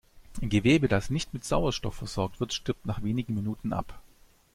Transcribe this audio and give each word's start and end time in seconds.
Gewebe, 0.41 0.87
das 0.87 1.11
nicht 1.11 1.31
mit 1.31 1.43
Sauerstoff 1.45 1.93
versorgt 1.93 2.39
wird, 2.39 2.53
stirbt 2.55 2.87
nach 2.87 3.03
wenigen 3.03 3.35
Minuten 3.35 3.71
ab. 3.71 4.01